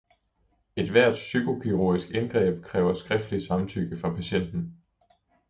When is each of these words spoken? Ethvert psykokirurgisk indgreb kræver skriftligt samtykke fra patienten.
Ethvert 0.75 1.13
psykokirurgisk 1.13 2.09
indgreb 2.11 2.63
kræver 2.63 2.93
skriftligt 2.93 3.43
samtykke 3.43 3.97
fra 3.97 4.15
patienten. 4.15 4.77